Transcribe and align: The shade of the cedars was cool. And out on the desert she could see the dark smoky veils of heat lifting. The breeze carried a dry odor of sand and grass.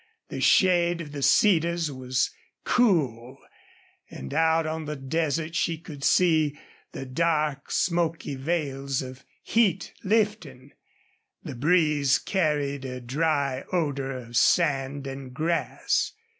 The 0.29 0.41
shade 0.41 0.99
of 0.99 1.11
the 1.11 1.21
cedars 1.21 1.91
was 1.91 2.31
cool. 2.63 3.37
And 4.09 4.33
out 4.33 4.65
on 4.65 4.85
the 4.85 4.95
desert 4.95 5.53
she 5.53 5.77
could 5.77 6.03
see 6.03 6.57
the 6.91 7.05
dark 7.05 7.69
smoky 7.69 8.33
veils 8.33 9.03
of 9.03 9.23
heat 9.43 9.93
lifting. 10.03 10.71
The 11.43 11.53
breeze 11.53 12.17
carried 12.17 12.83
a 12.83 12.99
dry 12.99 13.63
odor 13.71 14.11
of 14.11 14.37
sand 14.37 15.05
and 15.05 15.35
grass. 15.35 16.13